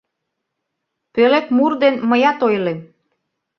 [1.13, 2.79] Пӧлек мур ден мыят ойлем.